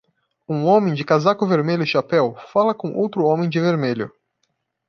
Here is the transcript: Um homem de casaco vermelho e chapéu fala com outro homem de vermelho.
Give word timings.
Um 0.49 0.65
homem 0.65 0.95
de 0.95 1.05
casaco 1.05 1.45
vermelho 1.45 1.83
e 1.83 1.85
chapéu 1.85 2.35
fala 2.51 2.73
com 2.73 2.97
outro 2.97 3.23
homem 3.23 3.47
de 3.47 3.59
vermelho. 3.59 4.11